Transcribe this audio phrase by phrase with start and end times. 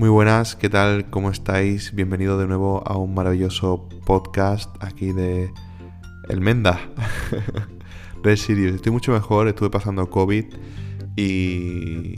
[0.00, 1.10] Muy buenas, ¿qué tal?
[1.10, 1.94] ¿Cómo estáis?
[1.94, 5.52] Bienvenido de nuevo a un maravilloso podcast aquí de
[6.30, 6.80] El Menda.
[8.24, 10.46] Estoy mucho mejor, estuve pasando COVID
[11.16, 12.14] y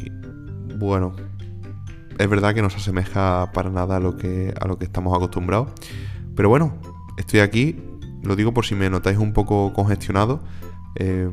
[0.79, 1.17] bueno,
[2.21, 5.17] es verdad que no se asemeja para nada a lo que, a lo que estamos
[5.17, 5.73] acostumbrados.
[6.37, 6.79] Pero bueno,
[7.17, 7.83] estoy aquí,
[8.23, 10.45] lo digo por si me notáis un poco congestionado.
[10.95, 11.29] Eh,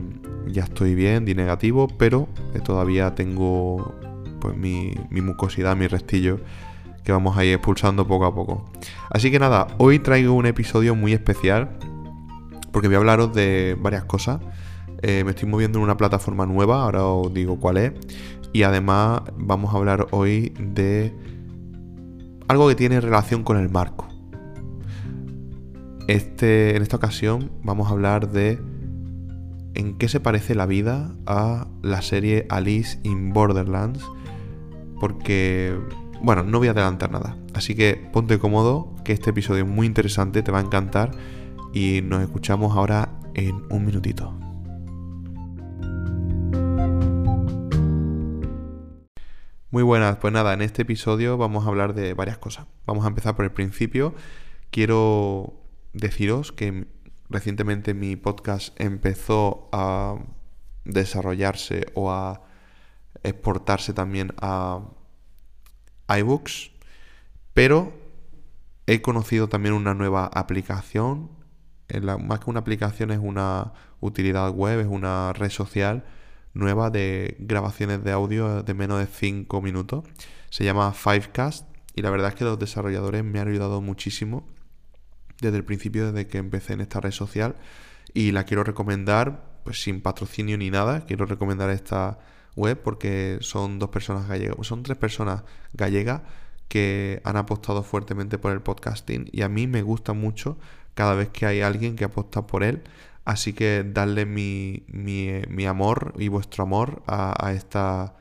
[0.48, 2.28] ya estoy bien, di negativo, pero
[2.64, 3.94] todavía tengo
[4.40, 6.40] pues mi, mucosidad, mi restillo
[7.04, 8.70] que vamos a ir expulsando poco a poco.
[9.10, 11.78] Así que nada, hoy traigo un episodio muy especial
[12.72, 14.40] porque voy a hablaros de varias cosas.
[15.02, 17.94] Eh, me estoy moviendo en una plataforma nueva, ahora os digo cuál es.
[18.54, 21.14] Y además vamos a hablar hoy de
[22.48, 24.08] algo que tiene relación con el marco.
[26.08, 28.60] Este, en esta ocasión vamos a hablar de
[29.76, 34.04] en qué se parece la vida a la serie Alice in Borderlands
[35.00, 35.78] porque,
[36.22, 37.38] bueno, no voy a adelantar nada.
[37.54, 41.12] Así que ponte cómodo, que este episodio es muy interesante, te va a encantar
[41.74, 44.38] y nos escuchamos ahora en un minutito.
[49.72, 52.66] Muy buenas, pues nada, en este episodio vamos a hablar de varias cosas.
[52.88, 54.16] Vamos a empezar por el principio.
[54.72, 55.62] Quiero
[55.94, 56.88] deciros que
[57.30, 60.18] recientemente mi podcast empezó a
[60.86, 62.42] desarrollarse o a
[63.24, 64.82] exportarse también a
[66.08, 66.72] iBooks,
[67.54, 67.94] pero
[68.88, 71.30] he conocido también una nueva aplicación.
[72.22, 76.06] más que una aplicación es una utilidad web, es una red social
[76.54, 80.04] nueva de grabaciones de audio de menos de 5 minutos.
[80.50, 84.48] Se llama Fivecast y la verdad es que los desarrolladores me han ayudado muchísimo
[85.42, 87.56] desde el principio, desde que empecé en esta red social
[88.14, 91.06] y la quiero recomendar pues sin patrocinio ni nada.
[91.06, 92.20] Quiero recomendar esta
[92.60, 95.44] web porque son dos personas gallegas, son tres personas
[95.74, 96.22] gallegas
[96.68, 100.58] que han apostado fuertemente por el podcasting y a mí me gusta mucho
[100.94, 102.84] cada vez que hay alguien que apuesta por él.
[103.26, 108.16] Así que darle mi, mi, amor y vuestro amor a, a, esta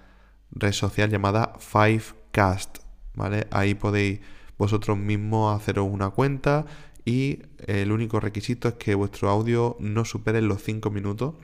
[0.50, 2.78] red social llamada Fivecast.
[3.14, 3.46] ¿vale?
[3.50, 4.20] Ahí podéis
[4.58, 6.66] vosotros mismos haceros una cuenta
[7.04, 11.34] y el único requisito es que vuestro audio no supere los 5 minutos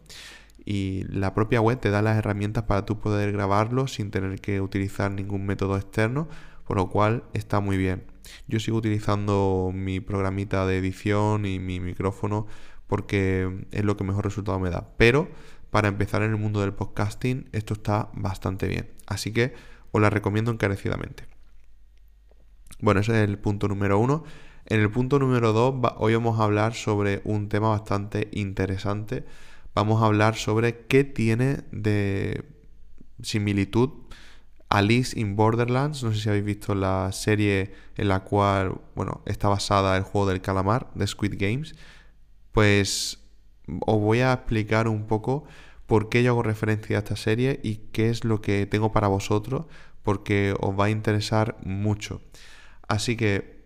[0.65, 4.61] y la propia web te da las herramientas para tú poder grabarlo sin tener que
[4.61, 6.29] utilizar ningún método externo,
[6.67, 8.05] por lo cual está muy bien.
[8.49, 12.47] Yo sigo utilizando mi programita de edición y mi micrófono
[12.87, 14.89] porque es lo que mejor resultado me da.
[14.97, 15.29] Pero
[15.71, 18.91] para empezar en el mundo del podcasting esto está bastante bien.
[19.07, 19.53] Así que
[19.93, 21.25] os la recomiendo encarecidamente.
[22.81, 24.25] Bueno, ese es el punto número uno.
[24.67, 29.25] En el punto número dos, hoy vamos a hablar sobre un tema bastante interesante
[29.75, 32.45] vamos a hablar sobre qué tiene de
[33.23, 33.91] similitud
[34.69, 36.03] Alice in Borderlands.
[36.03, 40.29] No sé si habéis visto la serie en la cual, bueno, está basada el juego
[40.29, 41.75] del calamar de Squid Games.
[42.53, 43.21] Pues
[43.87, 45.45] os voy a explicar un poco
[45.87, 49.09] por qué yo hago referencia a esta serie y qué es lo que tengo para
[49.09, 49.67] vosotros,
[50.03, 52.21] porque os va a interesar mucho.
[52.89, 53.65] Así que,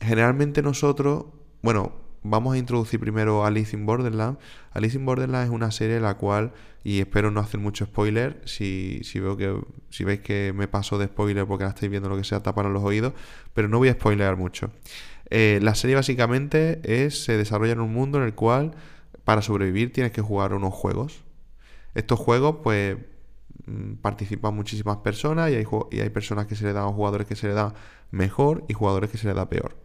[0.00, 1.26] generalmente nosotros,
[1.62, 4.38] bueno, vamos a introducir primero Alice in Borderland.
[4.72, 6.52] Alice in Borderland es una serie la cual,
[6.84, 11.06] y espero no hacer mucho spoiler, si, veo que si veis que me paso de
[11.06, 13.12] spoiler porque la estáis viendo lo que sea, taparos los oídos,
[13.54, 14.70] pero no voy a spoilear mucho.
[15.30, 18.72] Eh, la serie básicamente es, se desarrolla en un mundo en el cual
[19.24, 21.22] para sobrevivir tienes que jugar unos juegos.
[21.94, 22.96] Estos juegos, pues,
[23.66, 25.54] mm, participan muchísimas personas y
[26.00, 27.74] hay, personas que se le dan jugadores que se le da
[28.10, 29.76] mejor y jugadores que se le da peor.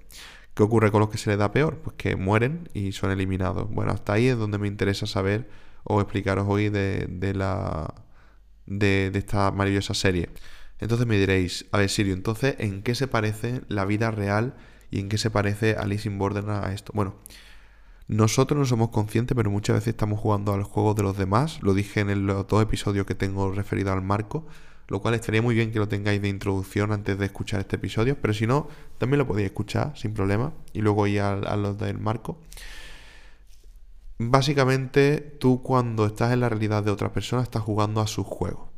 [0.54, 1.80] ¿Qué ocurre con los que se les da peor?
[1.80, 3.70] Pues que mueren y son eliminados.
[3.72, 5.50] Bueno, hasta ahí es donde me interesa saber
[5.84, 7.94] o explicaros hoy de, la
[8.66, 10.30] de, esta maravillosa serie.
[10.80, 14.56] Entonces me diréis, a ver Sirio, entonces, ¿en qué se parece la vida real
[14.92, 16.92] y en qué se parece Alice in Borderlands a esto?
[16.94, 17.16] Bueno,
[18.08, 21.62] nosotros no somos conscientes, pero muchas veces estamos jugando al juego de los demás.
[21.64, 24.46] Lo dije en los dos episodios que tengo referido al marco
[24.88, 28.18] lo cual estaría muy bien que lo tengáis de introducción antes de escuchar este episodio,
[28.22, 32.00] pero si no, también lo podéis escuchar sin problema y luego ir a, los del
[32.00, 32.38] marco.
[34.20, 38.72] Básicamente, tú cuando estás en la realidad de otra persona estás jugando a su juego.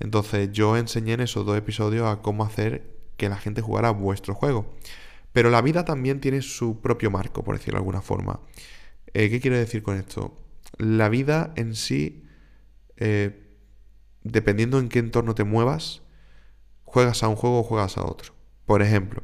[0.00, 3.92] Entonces, yo enseñé en esos dos episodios a cómo hacer que la gente jugara a
[3.92, 4.74] vuestro juego.
[5.32, 8.40] Pero la vida también tiene su propio marco, por decirlo de alguna forma.
[9.14, 10.36] Eh, ¿Qué quiero decir con esto?
[10.76, 12.24] La vida en sí
[12.96, 13.43] eh,
[14.24, 16.02] dependiendo en qué entorno te muevas,
[16.84, 18.34] juegas a un juego o juegas a otro.
[18.66, 19.22] Por ejemplo,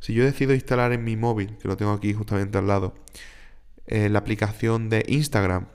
[0.00, 2.94] si yo decido instalar en mi móvil, que lo tengo aquí justamente al lado,
[3.86, 5.66] eh, la aplicación de Instagram,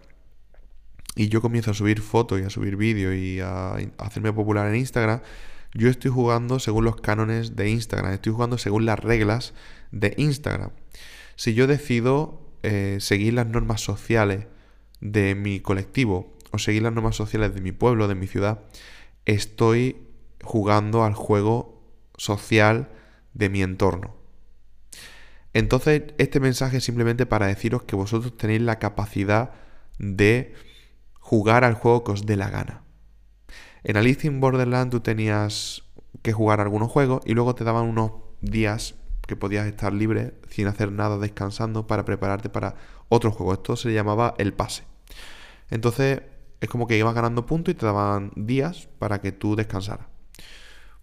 [1.15, 4.75] y yo comienzo a subir fotos y a subir vídeos y a, hacerme popular en
[4.75, 5.21] Instagram,
[5.75, 9.53] Yo estoy jugando según los cánones de Instagram, estoy jugando según las reglas
[9.91, 10.71] de Instagram.
[11.35, 14.45] Si yo decido eh, seguir las normas sociales
[15.01, 18.59] de mi colectivo o seguir las normas sociales de mi pueblo, de mi ciudad,
[19.25, 20.07] estoy
[20.43, 21.81] jugando al juego
[22.15, 22.89] social
[23.33, 24.15] de mi entorno.
[25.53, 29.51] Entonces, este mensaje es simplemente para deciros que vosotros tenéis la capacidad
[29.97, 30.53] de
[31.19, 32.83] jugar al juego que os dé la gana.
[33.83, 35.83] En Alice in Borderland tú tenías
[36.21, 38.11] que jugar algunos juegos y luego te daban unos
[38.41, 38.95] días
[39.27, 42.75] que podías estar libre sin hacer nada descansando para prepararte para
[43.09, 43.53] otro juego.
[43.53, 44.83] Esto se llamaba el pase.
[45.69, 46.21] Entonces
[46.63, 50.07] es como que ibas ganando puntos y te daban días para que tú descansaras.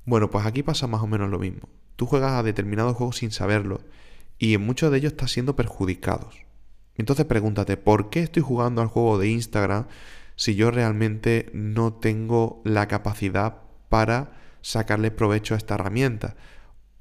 [0.07, 1.69] Bueno, pues aquí pasa más o menos lo mismo.
[1.97, 3.83] Tú juegas a determinados juegos sin saberlo
[4.39, 6.47] y en muchos de ellos estás siendo perjudicados.
[6.97, 9.87] Entonces pregúntate, ¿por qué estoy jugando al juego de Instagram
[10.35, 13.59] si yo realmente no tengo la capacidad
[13.91, 16.37] para sacarle provecho a esta herramienta?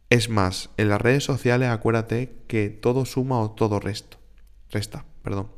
[0.10, 4.18] Es más, en las redes sociales acuérdate que todo suma o todo resto.
[4.70, 5.50] Resta, perdón.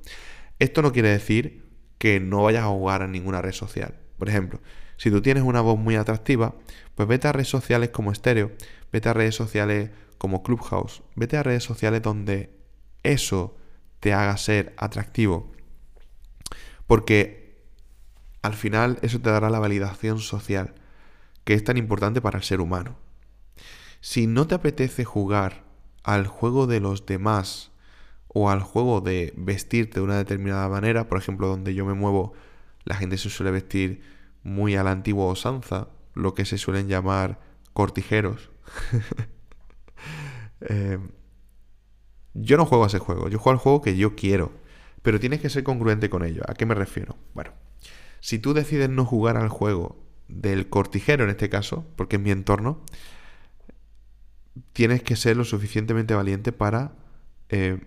[0.59, 1.60] Esto no quiere decir
[2.01, 3.93] que no vayas a jugar a ninguna red social.
[4.17, 4.59] Por ejemplo,
[4.97, 6.55] si tú tienes una voz muy atractiva,
[6.95, 8.53] pues vete a redes sociales como Stereo,
[8.91, 12.57] vete a redes sociales como Clubhouse, vete a redes sociales donde
[13.03, 13.55] eso
[13.99, 15.51] te haga ser atractivo.
[16.87, 17.61] Porque
[18.41, 20.73] al final eso te dará la validación social,
[21.43, 22.97] que es tan importante para el ser humano.
[23.99, 25.65] Si no te apetece jugar
[26.01, 27.70] al juego de los demás
[28.33, 32.33] o al juego de vestirte de una determinada manera, por ejemplo, donde yo me muevo,
[32.85, 34.01] la gente se suele vestir
[34.43, 37.39] muy a la antigua usanza, lo que se suelen llamar
[37.73, 38.49] cortijeros.
[40.69, 40.99] Eh,
[42.35, 44.51] yo no juego a ese juego, yo juego al juego que yo quiero,
[45.01, 46.43] pero tienes que ser congruente con ello.
[46.47, 47.17] ¿A qué me refiero?
[47.33, 47.51] Bueno,
[48.19, 49.97] si tú decides no jugar al juego
[50.27, 52.85] del cortijero en este caso, porque es mi entorno,
[54.73, 56.93] tienes que ser lo suficientemente valiente para
[57.49, 57.79] eh,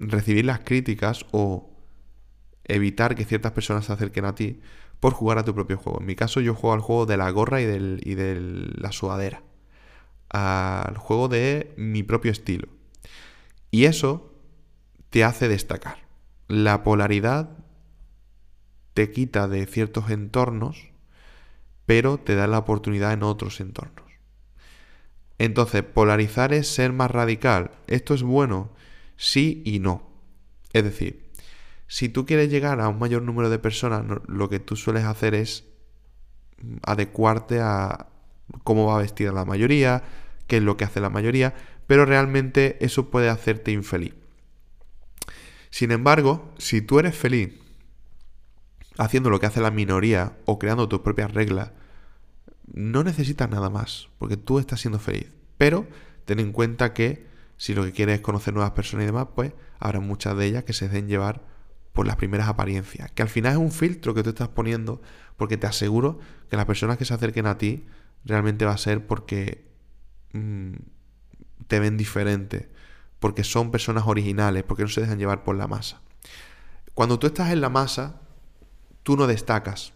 [0.00, 1.70] recibir las críticas o
[2.64, 4.60] evitar que ciertas personas se acerquen a ti
[5.00, 6.00] por jugar a tu propio juego.
[6.00, 9.42] En mi caso yo juego al juego de la gorra y, de la sudadera
[10.30, 12.68] al juego de mi propio estilo.
[13.70, 14.34] Y eso
[15.10, 16.06] te hace destacar.
[16.48, 17.50] La polaridad
[18.94, 20.90] te quita de ciertos entornos,
[21.86, 24.06] pero te da la oportunidad en otros entornos.
[25.38, 27.70] Entonces, polarizar es ser más radical.
[27.86, 28.70] ¿Esto es bueno?
[29.18, 30.08] Sí y no.
[30.72, 31.30] Es decir,
[31.88, 35.34] si tú quieres llegar a un mayor número de personas, lo que tú sueles hacer
[35.34, 35.64] es
[36.82, 38.06] adecuarte a,
[38.64, 40.02] cómo va vestida la mayoría,
[40.46, 41.54] qué es lo que hace la mayoría,
[41.86, 44.14] pero realmente eso puede hacerte infeliz.
[45.70, 47.54] Sin embargo, si tú eres feliz
[48.98, 51.72] haciendo lo que hace la minoría o creando tus propias reglas,
[52.72, 55.32] no necesitas nada más, porque tú estás siendo feliz.
[55.56, 55.86] Pero
[56.24, 57.26] ten en cuenta que
[57.58, 60.64] si lo que quieres es conocer nuevas personas y demás, pues habrá muchas de ellas
[60.64, 61.42] que se den llevar
[61.92, 65.02] por las primeras apariencias, que al final es un filtro que tú estás poniendo,
[65.36, 67.86] porque te aseguro que las personas que se acerquen a ti
[68.24, 69.66] realmente va a ser porque
[70.32, 70.74] mm,
[71.66, 72.70] te ven diferente,
[73.18, 76.00] porque son personas originales, porque no se dejan llevar por la masa.
[76.94, 78.20] Cuando tú estás en la masa,
[79.02, 79.92] tú no destacas.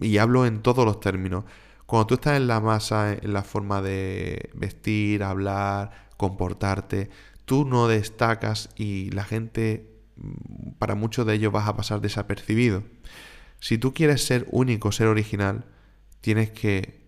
[0.00, 1.44] Y hablo en todos los términos.
[1.92, 7.10] Cuando tú estás en la masa, en la forma de vestir, hablar, comportarte,
[7.44, 12.82] tú no destacas y la gente, mm, para muchos de ellos vas a pasar desapercibido.
[13.60, 15.66] Si tú quieres ser único, ser original,
[16.22, 17.02] tienes que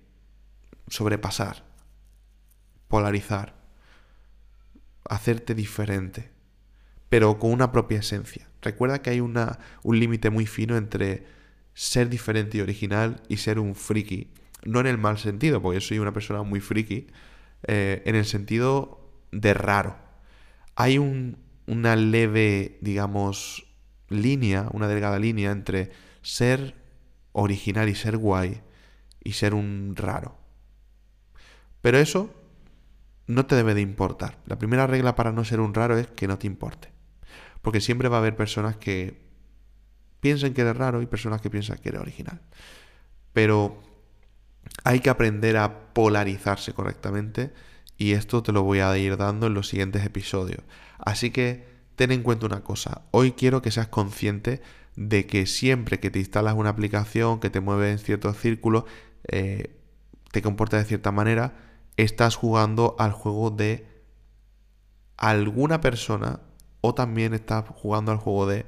[0.89, 1.65] sobrepasar,
[2.87, 3.55] polarizar,
[5.09, 6.31] hacerte diferente,
[7.09, 8.51] pero con una propia esencia.
[8.61, 11.25] Recuerda que hay una, un límite muy fino entre
[11.73, 14.44] ser diferente y original y ser un friki.
[14.65, 17.07] No en el mal sentido, porque yo soy una persona muy friki,
[17.67, 19.97] eh, en el sentido de raro.
[20.75, 23.67] Hay un, una leve, digamos,
[24.09, 25.91] línea, una delgada línea entre
[26.23, 26.75] ser
[27.33, 28.63] original y ser guay
[29.23, 30.37] y ser un raro.
[31.81, 32.33] Pero eso
[33.27, 34.39] no te debe de importar.
[34.47, 36.89] La primera regla para no ser un raro es que no te importe.
[37.63, 39.25] Porque siempre va a haber personas que
[40.21, 42.41] piensen que eres raro y personas que piensan que eres original.
[43.33, 43.83] Pero
[44.85, 47.53] hay que aprender a polarizarse correctamente
[47.97, 50.63] y esto te lo voy a ir dando en los siguientes episodios.
[50.99, 51.67] Así que
[51.97, 53.03] ten en cuenta una cosa.
[53.11, 54.61] Hoy quiero que seas consciente
[54.97, 58.85] de que siempre que te instalas una aplicación que te mueve en ciertos círculos,
[59.29, 59.77] eh,
[60.31, 61.55] te comporta de cierta manera,
[61.97, 63.87] estás jugando al juego de
[65.17, 66.41] alguna persona
[66.81, 68.67] o también estás jugando al juego de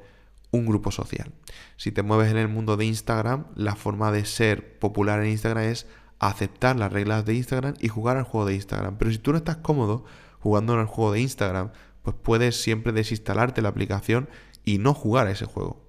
[0.50, 1.32] un grupo social.
[1.76, 5.64] Si te mueves en el mundo de Instagram, la forma de ser popular en Instagram
[5.64, 5.86] es
[6.18, 8.96] aceptar las reglas de Instagram y jugar al juego de Instagram.
[8.98, 10.04] Pero si tú no estás cómodo
[10.40, 11.72] jugando el juego de Instagram,
[12.02, 14.28] pues puedes siempre desinstalarte la aplicación
[14.64, 15.84] y no jugar a ese juego.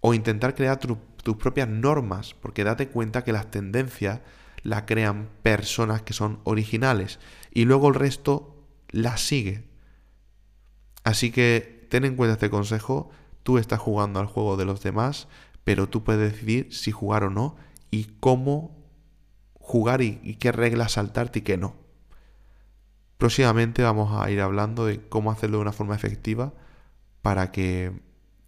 [0.00, 4.20] O intentar crear tus propias normas, porque date cuenta que las tendencias
[4.62, 7.18] las crean personas que son originales
[7.52, 9.64] y luego el resto las sigue.
[11.04, 13.10] Así que ten en cuenta este consejo,
[13.42, 15.28] tú estás jugando al juego de los demás,
[15.64, 17.56] pero tú puedes decidir si jugar o no
[17.90, 18.76] y cómo
[19.54, 21.76] jugar y, qué reglas saltarte y qué no.
[23.18, 26.52] Próximamente vamos a ir hablando de cómo hacerlo de una forma efectiva
[27.22, 27.92] para que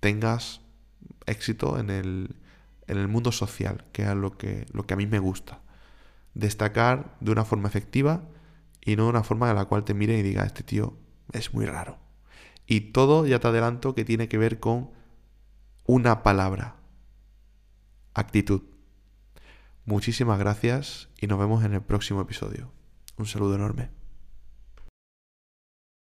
[0.00, 0.60] tengas
[1.26, 2.36] éxito en el,
[2.88, 5.60] en el mundo social, que es lo que, lo que a mí me gusta.
[6.34, 8.22] Destacar de una forma efectiva
[8.84, 10.96] y no de una forma en la cual te mire y diga, este tío
[11.32, 12.03] es muy raro.
[12.66, 14.90] Y todo, ya te adelanto, que tiene que ver con
[15.86, 16.76] una palabra.
[18.14, 18.62] Actitud.
[19.84, 22.70] Muchísimas gracias y nos vemos en el próximo episodio.
[23.16, 23.90] Un saludo enorme.